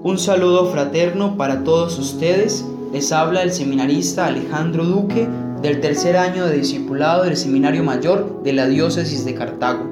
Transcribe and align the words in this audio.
Un 0.00 0.16
saludo 0.16 0.70
fraterno 0.70 1.36
para 1.36 1.64
todos 1.64 1.98
ustedes. 1.98 2.64
Les 2.92 3.10
habla 3.10 3.42
el 3.42 3.52
seminarista 3.52 4.26
Alejandro 4.26 4.84
Duque 4.84 5.28
del 5.60 5.80
tercer 5.80 6.16
año 6.16 6.46
de 6.46 6.58
discipulado 6.58 7.24
del 7.24 7.36
Seminario 7.36 7.82
Mayor 7.82 8.44
de 8.44 8.52
la 8.52 8.68
Diócesis 8.68 9.24
de 9.24 9.34
Cartago. 9.34 9.84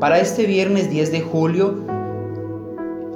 Para 0.00 0.18
este 0.18 0.46
viernes 0.46 0.90
10 0.90 1.12
de 1.12 1.20
julio, 1.20 1.76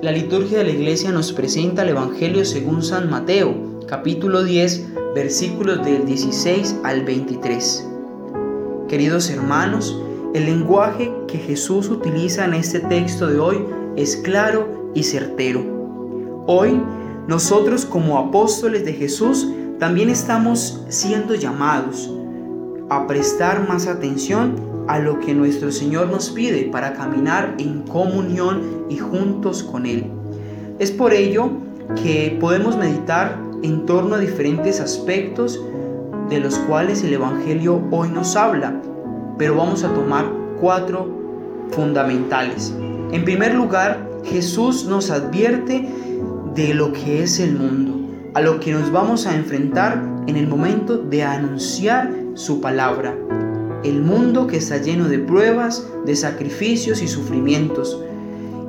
la 0.01 0.13
liturgia 0.13 0.59
de 0.59 0.65
la 0.65 0.71
iglesia 0.71 1.11
nos 1.11 1.33
presenta 1.33 1.83
el 1.83 1.89
Evangelio 1.89 2.45
según 2.45 2.85
San 2.85 3.11
Mateo, 3.11 3.53
capítulo 3.89 4.45
10, 4.45 4.95
versículos 5.17 5.85
del 5.85 6.07
16 6.07 6.77
al 6.85 7.03
23. 7.03 7.89
Queridos 8.87 9.29
hermanos, 9.29 10.01
el 10.35 10.47
lenguaje 10.47 11.13
que 11.27 11.39
Jesús 11.39 11.89
utiliza 11.89 12.45
en 12.45 12.55
este 12.55 12.79
texto 12.79 13.27
de 13.27 13.41
hoy 13.41 13.65
es 13.97 14.17
claro 14.19 14.93
y 14.95 15.03
certero 15.03 15.78
Hoy, 16.51 16.81
nosotros 17.27 17.85
como 17.85 18.17
apóstoles 18.17 18.83
de 18.87 18.95
Jesús 18.95 19.47
también 19.79 20.09
estamos 20.09 20.83
siendo 20.89 21.35
llamados 21.35 22.11
a 22.89 23.07
prestar 23.07 23.69
más 23.69 23.87
atención 23.87 24.57
a 24.89 24.99
lo 24.99 25.21
que 25.21 25.35
nuestro 25.35 25.71
Señor 25.71 26.09
nos 26.09 26.31
pide 26.31 26.63
para 26.73 26.95
caminar 26.95 27.55
en 27.59 27.83
comunión 27.83 28.87
y 28.89 28.97
juntos 28.97 29.63
con 29.63 29.85
Él. 29.85 30.07
Es 30.79 30.91
por 30.91 31.13
ello 31.13 31.51
que 32.03 32.39
podemos 32.41 32.79
meditar 32.79 33.39
en 33.63 33.85
torno 33.85 34.15
a 34.15 34.19
diferentes 34.19 34.81
aspectos 34.81 35.63
de 36.31 36.41
los 36.41 36.57
cuales 36.61 37.05
el 37.05 37.13
Evangelio 37.13 37.83
hoy 37.91 38.09
nos 38.09 38.37
habla, 38.37 38.81
pero 39.37 39.55
vamos 39.55 39.85
a 39.85 39.93
tomar 39.93 40.25
cuatro 40.59 41.15
fundamentales. 41.73 42.73
En 43.13 43.23
primer 43.27 43.55
lugar, 43.55 44.09
Jesús 44.25 44.87
nos 44.87 45.11
advierte 45.11 46.08
de 46.55 46.75
lo 46.75 46.93
que 46.93 47.23
es 47.23 47.41
el 47.41 47.57
mundo, 47.57 47.95
a 48.35 48.41
lo 48.41 48.61
que 48.61 48.73
nos 48.73 48.91
vamos 48.93 49.27
a 49.27 49.35
enfrentar 49.35 50.03
en 50.27 50.37
el 50.37 50.47
momento 50.47 50.99
de 50.99 51.23
anunciar 51.23 52.13
su 52.35 52.61
palabra. 52.61 53.17
El 53.85 54.03
mundo 54.03 54.47
que 54.47 54.57
está 54.57 54.79
lleno 54.79 55.09
de 55.09 55.19
pruebas, 55.19 55.87
de 56.05 56.17
sacrificios 56.17 57.03
y 57.03 57.09
sufrimientos. 57.09 58.03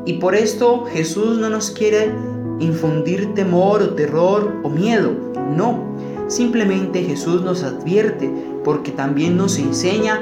Y 0.06 0.14
por 0.14 0.36
esto 0.36 0.86
Jesús 0.86 1.38
no 1.38 1.50
nos 1.50 1.72
quiere 1.72 2.12
infundir 2.60 3.34
temor 3.34 3.82
o 3.82 3.90
terror 3.96 4.54
o 4.64 4.70
miedo. 4.70 5.12
No, 5.56 5.96
simplemente 6.28 7.04
Jesús 7.04 7.42
nos 7.42 7.64
advierte 7.64 8.32
porque 8.64 8.92
también 8.92 9.36
nos 9.36 9.58
enseña 9.58 10.22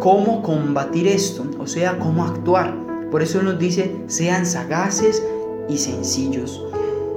cómo 0.00 0.42
combatir 0.42 1.06
esto, 1.06 1.44
o 1.58 1.66
sea, 1.66 1.98
cómo 1.98 2.24
actuar. 2.24 2.74
Por 3.10 3.22
eso 3.22 3.42
nos 3.42 3.58
dice, 3.58 3.94
sean 4.06 4.46
sagaces 4.46 5.22
y 5.68 5.78
sencillos. 5.78 6.62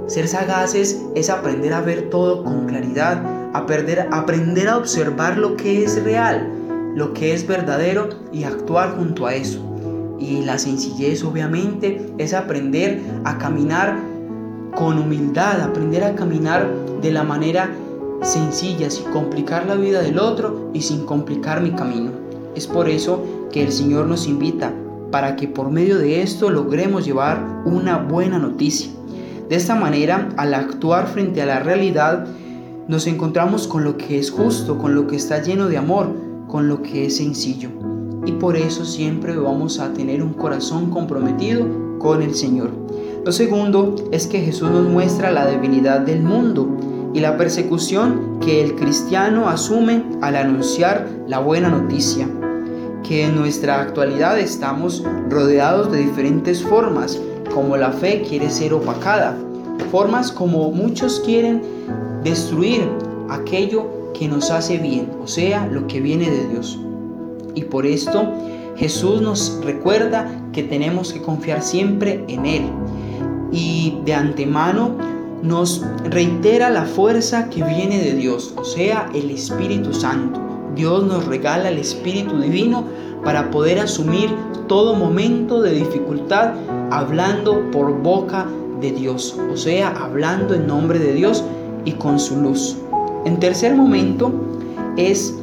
Ser 0.09 0.27
sagaces 0.27 0.99
es 1.13 1.29
aprender 1.29 1.71
a 1.71 1.81
ver 1.81 2.09
todo 2.09 2.43
con 2.43 2.65
claridad, 2.65 3.21
aprender, 3.53 4.07
aprender 4.11 4.67
a 4.67 4.77
observar 4.77 5.38
lo 5.38 5.55
que 5.55 5.83
es 5.83 6.03
real, 6.03 6.49
lo 6.95 7.13
que 7.13 7.31
es 7.31 7.45
verdadero 7.45 8.09
y 8.33 8.43
actuar 8.43 8.97
junto 8.97 9.27
a 9.27 9.35
eso. 9.35 9.59
Y 10.17 10.41
la 10.41 10.57
sencillez 10.57 11.23
obviamente 11.23 12.11
es 12.17 12.33
aprender 12.33 13.03
a 13.23 13.37
caminar 13.37 13.99
con 14.75 14.97
humildad, 14.97 15.61
aprender 15.61 16.03
a 16.03 16.15
caminar 16.15 16.67
de 17.03 17.11
la 17.11 17.21
manera 17.21 17.69
sencilla, 18.23 18.89
sin 18.89 19.11
complicar 19.11 19.67
la 19.67 19.75
vida 19.75 20.02
del 20.02 20.17
otro 20.17 20.71
y 20.73 20.81
sin 20.81 21.05
complicar 21.05 21.61
mi 21.61 21.69
camino. 21.73 22.09
Es 22.55 22.65
por 22.65 22.89
eso 22.89 23.47
que 23.52 23.61
el 23.61 23.71
Señor 23.71 24.07
nos 24.07 24.25
invita 24.25 24.73
para 25.11 25.35
que 25.35 25.47
por 25.47 25.69
medio 25.69 25.99
de 25.99 26.23
esto 26.23 26.49
logremos 26.49 27.05
llevar 27.05 27.61
una 27.65 27.99
buena 27.99 28.39
noticia. 28.39 28.89
De 29.50 29.55
esta 29.55 29.73
manera, 29.73 30.30
al 30.38 30.53
actuar 30.53 31.08
frente 31.08 31.42
a 31.42 31.47
la 31.47 31.59
realidad, 31.59 32.28
nos 32.88 33.08
encontramos 33.08 33.67
con 33.67 33.83
lo 33.83 33.97
que 33.97 34.19
es 34.19 34.30
justo, 34.30 34.78
con 34.78 34.94
lo 34.94 35.08
que 35.08 35.16
está 35.16 35.42
lleno 35.42 35.67
de 35.67 35.78
amor, 35.78 36.14
con 36.47 36.67
lo 36.67 36.83
que 36.83 37.08
es 37.08 37.17
sencillo. 37.17 37.70
Y 38.27 38.33
por 38.33 38.55
eso 38.55 38.86
siempre 38.86 39.36
vamos 39.36 39.80
a 39.80 39.92
tener 39.92 40.21
un 40.21 40.33
corazón 40.33 40.92
comprometido 40.92 41.65
con 41.98 42.21
el 42.21 42.36
Señor. 42.36 42.70
Lo 43.26 43.32
segundo 43.32 43.95
es 44.11 44.27
que 44.27 44.39
Jesús 44.39 44.70
nos 44.70 44.88
muestra 44.88 45.32
la 45.32 45.48
debilidad 45.48 46.02
del 46.02 46.21
mundo 46.21 46.70
y 47.15 47.20
la 47.20 47.36
persecución 47.36 48.39
que 48.39 48.64
el 48.64 48.76
cristiano 48.76 49.49
asume 49.49 50.04
al 50.21 50.36
anunciar 50.36 51.08
la 51.27 51.39
buena 51.39 51.70
noticia. 51.70 52.30
Que 53.02 53.26
en 53.26 53.36
nuestra 53.36 53.82
actualidad 53.82 54.38
estamos 54.39 55.04
rodeados 55.27 55.92
de 55.92 55.98
diferentes 55.98 56.61
formas 56.61 57.20
como 57.54 57.77
la 57.77 57.92
fe 57.92 58.23
quiere 58.27 58.49
ser 58.49 58.73
opacada, 58.73 59.37
formas 59.92 60.32
como 60.32 60.71
muchos 60.71 61.20
quieren 61.21 61.61
destruir 62.23 62.87
aquello 63.30 64.11
que 64.14 64.27
nos 64.27 64.52
hace 64.52 64.77
bien, 64.77 65.10
o 65.21 65.27
sea, 65.27 65.67
lo 65.67 65.88
que 65.88 65.99
viene 66.02 66.30
de 66.30 66.48
Dios. 66.48 66.80
Y 67.55 67.64
por 67.64 67.86
esto 67.86 68.32
Jesús 68.76 69.21
nos 69.21 69.59
recuerda 69.64 70.30
que 70.54 70.64
tenemos 70.64 71.11
que 71.11 71.21
confiar 71.21 71.61
siempre 71.61 72.23
en 72.27 72.45
Él. 72.45 72.64
Y 73.52 73.98
de 74.05 74.14
antemano 74.14 74.95
nos 75.42 75.83
reitera 76.05 76.70
la 76.70 76.86
fuerza 76.86 77.49
que 77.49 77.64
viene 77.64 77.99
de 77.99 78.14
Dios, 78.14 78.54
o 78.58 78.64
sea, 78.64 79.09
el 79.14 79.32
Espíritu 79.32 79.93
Santo. 79.93 80.48
Dios 80.79 81.03
nos 81.03 81.25
regala 81.25 81.67
el 81.67 81.77
Espíritu 81.77 82.39
Divino 82.39 82.85
para 83.25 83.51
poder 83.51 83.79
asumir 83.79 84.29
todo 84.67 84.95
momento 84.95 85.61
de 85.61 85.73
dificultad 85.73 86.53
hablando 86.89 87.69
por 87.69 88.01
boca 88.01 88.45
de 88.79 88.93
Dios, 88.93 89.37
o 89.51 89.57
sea, 89.57 89.89
hablando 89.89 90.53
en 90.53 90.67
nombre 90.67 90.97
de 90.97 91.11
Dios 91.11 91.43
y 91.83 91.91
con 91.91 92.17
su 92.17 92.39
luz. 92.41 92.77
En 93.25 93.41
tercer 93.41 93.75
momento 93.75 94.31
es 94.95 95.37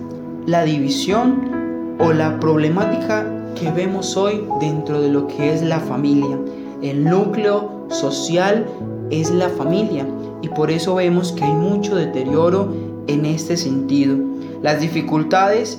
la 0.47 0.65
división 0.65 1.97
o 2.01 2.15
la 2.15 2.41
problemática 2.41 3.27
que 3.61 3.71
vemos 3.71 4.17
hoy 4.17 4.43
dentro 4.59 5.03
de 5.03 5.11
lo 5.11 5.27
que 5.27 5.53
es 5.53 5.63
la 5.63 5.81
familia. 5.81 6.39
El 6.81 7.05
núcleo 7.05 7.85
social 7.91 8.65
es 9.11 9.31
la 9.31 9.51
familia 9.51 10.07
y 10.41 10.49
por 10.49 10.71
eso 10.71 10.95
vemos 10.95 11.33
que 11.33 11.45
hay 11.45 11.53
mucho 11.53 11.95
deterioro 11.95 12.96
en 13.07 13.27
este 13.27 13.57
sentido. 13.57 14.17
Las 14.63 14.81
dificultades 14.81 15.79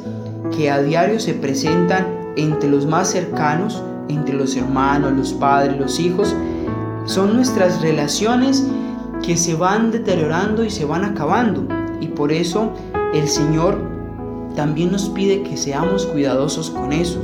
que 0.55 0.69
a 0.69 0.81
diario 0.81 1.19
se 1.19 1.33
presentan 1.33 2.33
entre 2.35 2.69
los 2.69 2.85
más 2.85 3.09
cercanos, 3.09 3.81
entre 4.07 4.35
los 4.35 4.55
hermanos, 4.55 5.13
los 5.13 5.33
padres, 5.33 5.77
los 5.77 5.99
hijos, 5.99 6.35
son 7.05 7.35
nuestras 7.35 7.81
relaciones 7.81 8.67
que 9.23 9.37
se 9.37 9.55
van 9.55 9.91
deteriorando 9.91 10.63
y 10.63 10.69
se 10.69 10.85
van 10.85 11.03
acabando. 11.03 11.67
Y 11.99 12.07
por 12.07 12.31
eso 12.31 12.71
el 13.13 13.27
Señor 13.27 13.77
también 14.55 14.91
nos 14.91 15.09
pide 15.09 15.43
que 15.43 15.57
seamos 15.57 16.05
cuidadosos 16.05 16.69
con 16.69 16.93
eso. 16.93 17.19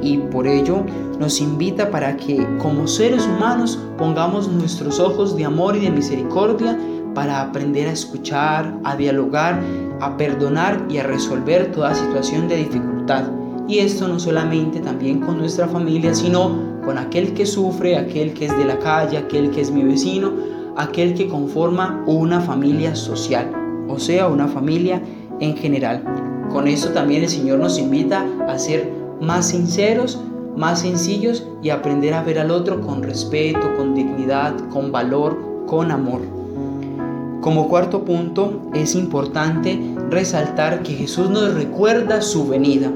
Y 0.00 0.18
por 0.18 0.46
ello 0.46 0.84
nos 1.20 1.40
invita 1.40 1.90
para 1.90 2.16
que 2.16 2.44
como 2.58 2.88
seres 2.88 3.26
humanos 3.26 3.78
pongamos 3.96 4.48
nuestros 4.48 4.98
ojos 4.98 5.36
de 5.36 5.44
amor 5.44 5.76
y 5.76 5.80
de 5.80 5.90
misericordia 5.90 6.76
para 7.14 7.40
aprender 7.40 7.88
a 7.88 7.92
escuchar, 7.92 8.74
a 8.84 8.96
dialogar, 8.96 9.60
a 10.00 10.16
perdonar 10.16 10.84
y 10.88 10.98
a 10.98 11.04
resolver 11.04 11.72
toda 11.72 11.94
situación 11.94 12.48
de 12.48 12.56
dificultad. 12.56 13.24
Y 13.68 13.78
esto 13.78 14.08
no 14.08 14.18
solamente 14.18 14.80
también 14.80 15.20
con 15.20 15.38
nuestra 15.38 15.68
familia, 15.68 16.14
sino 16.14 16.80
con 16.84 16.98
aquel 16.98 17.32
que 17.34 17.46
sufre, 17.46 17.96
aquel 17.96 18.34
que 18.34 18.46
es 18.46 18.56
de 18.56 18.64
la 18.64 18.78
calle, 18.78 19.16
aquel 19.16 19.50
que 19.50 19.60
es 19.60 19.70
mi 19.70 19.82
vecino, 19.82 20.32
aquel 20.76 21.14
que 21.14 21.28
conforma 21.28 22.02
una 22.06 22.40
familia 22.40 22.94
social, 22.94 23.50
o 23.88 23.98
sea, 23.98 24.28
una 24.28 24.48
familia 24.48 25.00
en 25.40 25.56
general. 25.56 26.02
Con 26.50 26.66
esto 26.66 26.90
también 26.90 27.22
el 27.22 27.28
Señor 27.28 27.60
nos 27.60 27.78
invita 27.78 28.26
a 28.48 28.58
ser 28.58 28.92
más 29.20 29.48
sinceros, 29.48 30.20
más 30.56 30.80
sencillos 30.80 31.46
y 31.62 31.70
aprender 31.70 32.14
a 32.14 32.22
ver 32.22 32.38
al 32.38 32.50
otro 32.50 32.80
con 32.80 33.02
respeto, 33.02 33.60
con 33.76 33.94
dignidad, 33.94 34.54
con 34.68 34.92
valor, 34.92 35.38
con 35.66 35.90
amor. 35.90 36.41
Como 37.42 37.68
cuarto 37.68 38.04
punto, 38.04 38.70
es 38.72 38.94
importante 38.94 39.76
resaltar 40.10 40.84
que 40.84 40.94
Jesús 40.94 41.28
nos 41.28 41.52
recuerda 41.54 42.22
su 42.22 42.46
venida. 42.46 42.92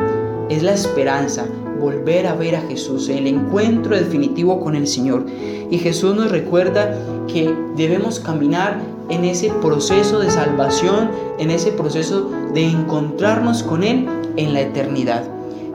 Es 0.48 0.62
la 0.62 0.72
esperanza, 0.72 1.46
volver 1.81 2.28
a 2.28 2.37
ver 2.37 2.54
a 2.54 2.60
Jesús, 2.60 3.08
el 3.08 3.26
encuentro 3.26 3.96
definitivo 3.96 4.60
con 4.60 4.76
el 4.76 4.87
Señor. 4.87 5.26
Y 5.69 5.78
Jesús 5.78 6.14
nos 6.14 6.31
recuerda 6.31 6.96
que 7.26 7.52
debemos 7.76 8.20
caminar 8.20 8.81
en 9.08 9.25
ese 9.25 9.50
proceso 9.60 10.20
de 10.20 10.31
salvación, 10.31 11.10
en 11.40 11.50
ese 11.50 11.72
proceso 11.72 12.31
de 12.54 12.66
encontrarnos 12.66 13.64
con 13.64 13.82
Él 13.82 14.06
en 14.37 14.52
la 14.52 14.60
eternidad. 14.60 15.25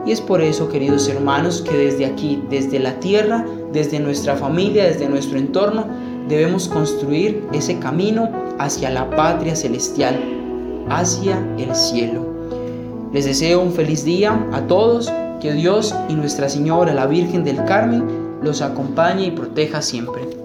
Y 0.06 0.12
es 0.12 0.22
por 0.22 0.40
eso, 0.40 0.70
queridos 0.70 1.06
hermanos, 1.08 1.60
que 1.60 1.76
desde 1.76 2.06
aquí, 2.06 2.42
desde 2.48 2.78
la 2.78 2.98
tierra, 3.00 3.44
desde 3.70 4.00
nuestra 4.00 4.34
familia, 4.34 4.84
desde 4.84 5.10
nuestro 5.10 5.38
entorno, 5.38 5.86
debemos 6.26 6.68
construir 6.68 7.44
ese 7.52 7.78
camino 7.78 8.30
hacia 8.58 8.90
la 8.90 9.08
patria 9.10 9.56
celestial, 9.56 10.20
hacia 10.88 11.38
el 11.58 11.74
cielo. 11.74 12.26
Les 13.12 13.24
deseo 13.24 13.60
un 13.60 13.72
feliz 13.72 14.04
día 14.04 14.46
a 14.52 14.66
todos, 14.66 15.12
que 15.40 15.52
Dios 15.52 15.94
y 16.08 16.14
Nuestra 16.14 16.48
Señora, 16.48 16.94
la 16.94 17.06
Virgen 17.06 17.44
del 17.44 17.64
Carmen, 17.64 18.04
los 18.42 18.62
acompañe 18.62 19.26
y 19.26 19.30
proteja 19.30 19.82
siempre. 19.82 20.41